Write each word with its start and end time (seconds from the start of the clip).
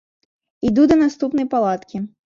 Іду 0.69 0.87
да 0.93 0.99
наступнай 1.03 1.47
палаткі. 1.57 2.07